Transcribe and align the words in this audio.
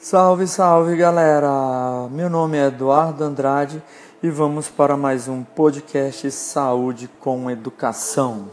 Salve, 0.00 0.46
salve 0.46 0.96
galera! 0.96 2.08
Meu 2.12 2.30
nome 2.30 2.56
é 2.56 2.66
Eduardo 2.66 3.24
Andrade 3.24 3.82
e 4.22 4.30
vamos 4.30 4.68
para 4.68 4.96
mais 4.96 5.26
um 5.26 5.42
podcast 5.42 6.30
Saúde 6.30 7.10
com 7.18 7.50
Educação. 7.50 8.48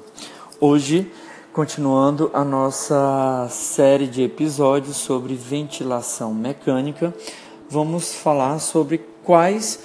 Hoje, 0.59 1.11
continuando 1.53 2.31
a 2.33 2.43
nossa 2.43 3.47
série 3.51 4.07
de 4.07 4.23
episódios 4.23 4.97
sobre 4.97 5.35
ventilação 5.35 6.33
mecânica, 6.33 7.13
vamos 7.69 8.15
falar 8.15 8.57
sobre 8.57 8.97
quais 9.23 9.79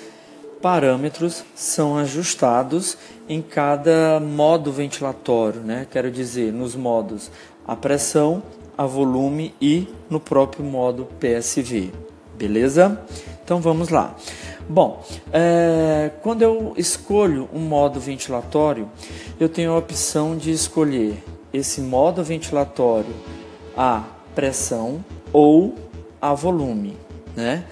parâmetros 0.62 1.45
são 1.54 1.98
ajustados 1.98 2.96
em 3.29 3.42
cada 3.42 4.18
modo 4.18 4.72
ventilatório, 4.72 5.61
né? 5.61 5.86
Quero 5.90 6.11
dizer, 6.11 6.54
nos 6.54 6.74
modos 6.74 7.30
a 7.66 7.77
pressão, 7.77 8.42
a 8.77 8.87
volume 8.87 9.55
e 9.61 9.89
no 10.09 10.21
próprio 10.21 10.64
modo 10.64 11.07
PSV. 11.19 11.93
Beleza? 12.37 13.01
Então 13.45 13.60
vamos 13.60 13.88
lá. 13.88 14.16
Bom, 14.69 15.05
é, 15.33 16.10
quando 16.23 16.43
eu 16.43 16.74
escolho 16.77 17.48
um 17.52 17.60
modo 17.60 17.98
ventilatório, 17.98 18.88
eu 19.38 19.48
tenho 19.48 19.73
a 19.73 19.79
opção 19.79 20.37
de 20.37 20.52
escolher 20.52 21.23
esse 21.52 21.80
modo 21.80 22.23
ventilatório 22.23 23.12
a 23.77 24.05
pressão 24.34 25.05
ou 25.32 25.74
a 26.21 26.34
volume, 26.34 26.96
né? 27.34 27.65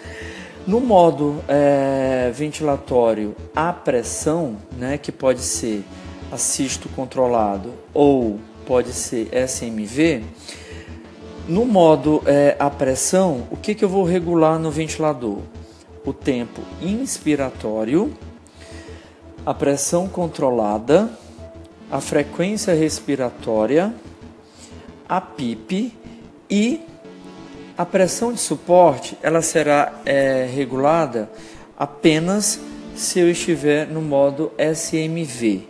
No 0.67 0.81
modo 0.81 1.43
é, 1.49 2.31
ventilatório 2.35 3.35
a 3.55 3.73
pressão, 3.73 4.57
né, 4.77 4.99
que 4.99 5.11
pode 5.11 5.41
ser 5.41 5.83
assisto 6.31 6.89
controlado 6.91 7.73
ou 7.95 8.39
pode 8.67 8.93
ser 8.93 9.29
SMV, 9.33 10.25
no 11.49 11.65
modo 11.65 12.23
é, 12.27 12.55
a 12.59 12.69
pressão, 12.69 13.49
o 13.51 13.57
que, 13.57 13.75
que 13.75 13.83
eu 13.83 13.89
vou 13.89 14.05
regular 14.05 14.59
no 14.59 14.71
ventilador? 14.71 15.39
O 16.05 16.13
tempo 16.13 16.61
inspiratório, 16.83 18.15
a 19.47 19.55
pressão 19.55 20.07
controlada, 20.07 21.11
a 21.91 22.01
frequência 22.03 22.75
respiratória, 22.75 23.95
a 25.09 25.23
PIP 25.23 25.93
e 26.51 26.83
a 27.79 27.87
pressão 27.87 28.31
de 28.31 28.41
suporte 28.41 29.17
ela 29.23 29.41
será 29.41 30.01
é, 30.05 30.47
regulada 30.55 31.31
apenas 31.79 32.61
se 32.95 33.21
eu 33.21 33.31
estiver 33.31 33.87
no 33.87 34.03
modo 34.03 34.53
SMV, 34.59 35.63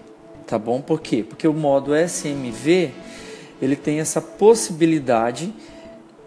tá 0.45 0.59
bom? 0.59 0.81
Por 0.81 1.01
quê? 1.01 1.23
Porque 1.23 1.47
o 1.47 1.53
modo 1.53 1.95
SMV 1.95 2.91
ele 3.61 3.77
tem 3.77 4.01
essa 4.01 4.21
possibilidade 4.21 5.53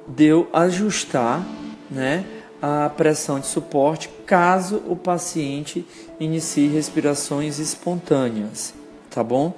de 0.08 0.26
eu 0.26 0.50
ajustar 0.52 1.46
né, 1.90 2.26
a 2.62 2.90
pressão 2.90 3.40
de 3.40 3.48
suporte 3.48 4.10
caso 4.26 4.82
o 4.88 4.96
paciente 4.96 5.86
inicie 6.20 6.68
respirações 6.68 7.60
espontâneas, 7.60 8.74
tá 9.10 9.24
bom? 9.24 9.54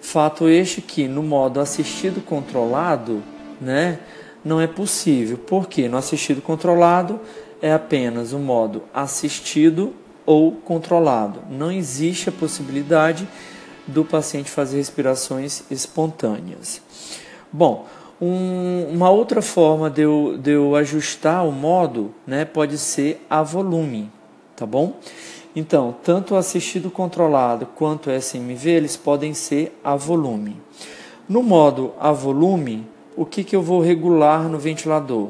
Fato 0.00 0.48
este 0.48 0.80
que 0.80 1.06
no 1.06 1.22
modo 1.22 1.60
assistido 1.60 2.20
controlado, 2.20 3.22
né, 3.60 4.00
não 4.44 4.60
é 4.60 4.66
possível. 4.66 5.38
Porque 5.38 5.88
no 5.88 5.96
assistido 5.96 6.42
controlado 6.42 7.20
é 7.60 7.72
apenas 7.72 8.32
o 8.32 8.38
modo 8.38 8.82
assistido 8.92 9.94
ou 10.26 10.52
controlado. 10.52 11.40
Não 11.50 11.70
existe 11.70 12.28
a 12.28 12.32
possibilidade 12.32 13.26
do 13.86 14.04
paciente 14.04 14.50
fazer 14.50 14.76
respirações 14.76 15.62
espontâneas. 15.70 16.80
Bom, 17.52 17.86
um, 18.20 18.86
uma 18.90 19.10
outra 19.10 19.42
forma 19.42 19.90
de 19.90 20.02
eu, 20.02 20.38
de 20.38 20.52
eu 20.52 20.76
ajustar 20.76 21.46
o 21.46 21.50
modo 21.50 22.14
né, 22.26 22.44
pode 22.44 22.78
ser 22.78 23.24
a 23.28 23.42
volume, 23.42 24.10
tá 24.54 24.64
bom? 24.64 24.94
Então, 25.54 25.94
tanto 26.02 26.34
o 26.34 26.36
assistido 26.36 26.90
controlado 26.90 27.66
quanto 27.74 28.08
o 28.08 28.12
SMV, 28.12 28.70
eles 28.70 28.96
podem 28.96 29.34
ser 29.34 29.78
a 29.84 29.96
volume. 29.96 30.56
No 31.28 31.42
modo 31.42 31.92
a 32.00 32.10
volume, 32.12 32.86
o 33.16 33.26
que, 33.26 33.44
que 33.44 33.54
eu 33.54 33.60
vou 33.60 33.80
regular 33.80 34.48
no 34.48 34.58
ventilador? 34.58 35.28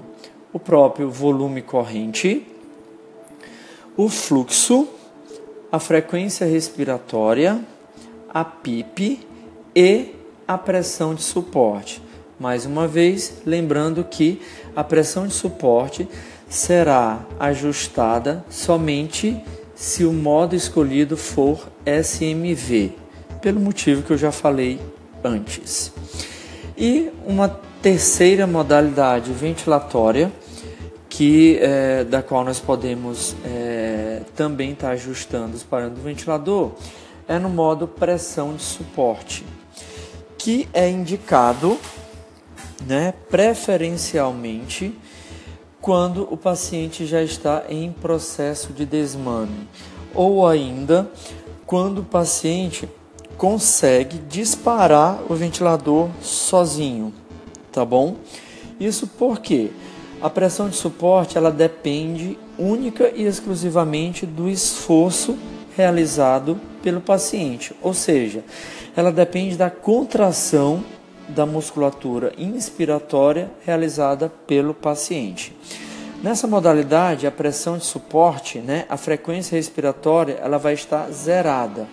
O 0.53 0.61
próprio 0.61 1.11
volume 1.11 1.63
corrente, 1.63 2.47
o 3.97 4.09
fluxo, 4.09 4.87
a 5.73 5.79
frequência 5.79 6.47
respiratória, 6.47 7.61
a 8.33 8.45
PIP 8.45 9.21
e 9.75 10.15
a 10.49 10.57
pressão 10.57 11.15
de 11.15 11.23
suporte. 11.23 12.03
Mais 12.41 12.65
uma 12.65 12.89
vez, 12.89 13.35
lembrando 13.45 14.03
que 14.03 14.41
a 14.75 14.83
pressão 14.83 15.27
de 15.27 15.35
suporte 15.35 16.09
será 16.49 17.21
ajustada 17.39 18.45
somente 18.49 19.41
se 19.75 20.05
o 20.05 20.13
modo 20.13 20.55
escolhido 20.55 21.17
for 21.17 21.69
SMV, 21.87 22.93
pelo 23.41 23.61
motivo 23.61 24.03
que 24.03 24.13
eu 24.13 24.19
já 24.19 24.33
falei 24.33 24.81
antes. 25.23 25.93
E 26.77 27.11
uma 27.27 27.49
terceira 27.83 28.47
modalidade 28.47 29.33
ventilatória, 29.33 30.33
que 31.09 31.59
é, 31.61 32.05
da 32.05 32.23
qual 32.23 32.45
nós 32.45 32.59
podemos 32.59 33.37
é, 33.45 34.23
também 34.35 34.73
estar 34.73 34.89
tá 34.89 34.93
ajustando 34.95 35.55
os 35.55 35.63
parâmetros 35.63 36.03
do 36.03 36.09
ventilador, 36.09 36.73
é 37.33 37.39
no 37.39 37.49
modo 37.49 37.89
pressão 37.89 38.55
de 38.55 38.63
suporte, 38.63 39.43
que 40.37 40.69
é 40.75 40.87
indicado 40.91 41.79
né, 42.87 43.15
preferencialmente 43.31 44.95
quando 45.81 46.29
o 46.31 46.37
paciente 46.37 47.07
já 47.07 47.23
está 47.23 47.65
em 47.71 47.91
processo 47.91 48.75
de 48.75 48.85
desmame, 48.85 49.67
ou 50.15 50.47
ainda 50.47 51.11
quando 51.65 52.01
o 52.01 52.05
paciente 52.05 52.87
consegue 53.39 54.19
disparar 54.19 55.23
o 55.27 55.35
ventilador 55.35 56.11
sozinho, 56.21 57.15
tá 57.73 57.83
bom? 57.83 58.17
Isso 58.79 59.07
porque 59.07 59.71
a 60.21 60.29
pressão 60.29 60.69
de 60.69 60.77
suporte 60.77 61.39
ela 61.39 61.51
depende 61.51 62.39
única 62.59 63.11
e 63.17 63.23
exclusivamente 63.23 64.27
do 64.27 64.51
esforço 64.51 65.39
realizado 65.77 66.61
pelo 66.83 67.01
paciente, 67.01 67.75
ou 67.81 67.95
seja, 67.95 68.45
ela 68.97 69.13
depende 69.13 69.57
da 69.57 69.71
contração 69.71 70.85
da 71.29 71.47
musculatura 71.47 72.33
inspiratória 72.37 73.51
realizada 73.65 74.31
pelo 74.47 74.75
paciente. 74.75 75.55
Nessa 76.23 76.47
modalidade, 76.47 77.27
a 77.27 77.31
pressão 77.31 77.79
de 77.79 77.85
suporte, 77.85 78.59
né, 78.59 78.85
a 78.89 78.97
frequência 78.97 79.57
respiratória, 79.57 80.39
ela 80.41 80.59
vai 80.59 80.75
estar 80.75 81.11
zerada, 81.11 81.89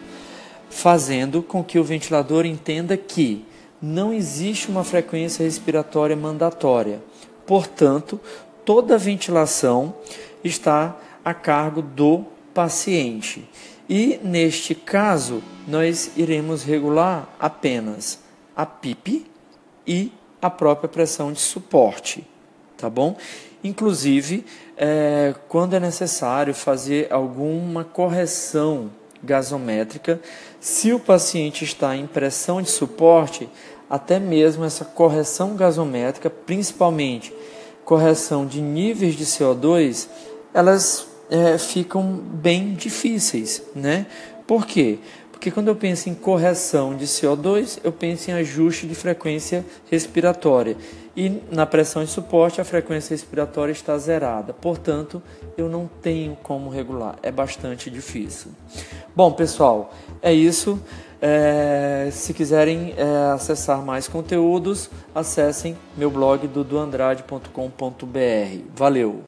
fazendo 0.69 1.41
com 1.41 1.63
que 1.63 1.79
o 1.79 1.84
ventilador 1.84 2.46
entenda 2.46 2.96
que 2.96 3.44
não 3.81 4.13
existe 4.13 4.69
uma 4.69 4.84
frequência 4.84 5.44
respiratória 5.44 6.16
mandatória. 6.16 7.01
Portanto, 7.47 8.19
toda 8.63 8.96
a 8.96 9.00
ventilação 9.00 9.96
está 10.44 10.96
a 11.25 11.34
cargo 11.34 11.81
do 11.81 12.25
paciente. 12.54 13.48
E 13.88 14.20
neste 14.24 14.76
caso, 14.76 15.42
nós 15.68 16.12
iremos 16.16 16.64
regular 16.64 17.28
apenas 17.40 18.20
a 18.56 18.66
PIP 18.66 19.26
e 19.86 20.12
a 20.42 20.50
própria 20.50 20.88
pressão 20.88 21.32
de 21.32 21.40
suporte, 21.40 22.26
tá 22.78 22.90
bom? 22.90 23.18
Inclusive, 23.64 24.46
é, 24.78 25.34
quando 25.48 25.76
é 25.76 25.80
necessário 25.80 26.54
fazer 26.54 27.12
alguma 27.12 27.84
correção 27.84 28.90
gasométrica, 29.24 30.22
se 30.59 30.94
o 30.94 31.00
paciente 31.00 31.66
está 31.66 31.96
em 31.96 32.08
pressão 32.08 32.62
de 32.62 32.70
suporte, 32.70 33.50
até 33.90 34.20
mesmo 34.20 34.64
essa 34.64 34.86
correção 34.86 35.56
gasométrica, 35.56 36.30
principalmente 36.30 37.34
correção 37.84 38.46
de 38.46 38.62
níveis 38.62 39.16
de 39.16 39.26
CO2, 39.26 40.08
elas 40.53 41.09
é, 41.29 41.58
ficam 41.58 42.03
bem 42.03 42.73
difíceis, 42.73 43.61
né? 43.76 44.05
Por 44.47 44.66
quê? 44.66 44.99
Porque 45.40 45.52
quando 45.52 45.70
eu 45.70 45.76
penso 45.76 46.09
em 46.09 46.14
correção 46.14 46.97
de 46.97 47.05
CO2, 47.05 47.79
eu 47.81 47.93
penso 47.93 48.29
em 48.29 48.34
ajuste 48.34 48.85
de 48.85 48.93
frequência 48.93 49.66
respiratória. 49.90 50.76
E 51.16 51.41
na 51.49 51.66
pressão 51.66 52.03
de 52.03 52.09
suporte, 52.09 52.59
a 52.59 52.66
frequência 52.66 53.14
respiratória 53.14 53.72
está 53.72 53.97
zerada. 53.97 54.52
Portanto, 54.52 55.23
eu 55.58 55.70
não 55.70 55.90
tenho 56.02 56.35
como 56.43 56.70
regular. 56.70 57.16
É 57.23 57.32
bastante 57.32 57.90
difícil. 57.90 58.52
Bom, 59.16 59.32
pessoal, 59.32 59.93
é 60.22 60.34
isso. 60.34 60.78
É, 61.22 62.09
se 62.11 62.34
quiserem 62.34 62.93
é, 62.97 63.32
acessar 63.34 63.82
mais 63.82 64.09
conteúdos, 64.09 64.90
acessem 65.16 65.78
meu 65.96 66.11
blog 66.11 66.47
duduandrade.com.br. 66.47 67.49
Valeu! 68.75 69.17